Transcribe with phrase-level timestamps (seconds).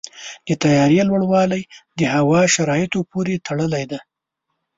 [0.47, 1.61] د طیارې لوړوالی
[1.99, 3.99] د هوا شرایطو پورې تړلی دی.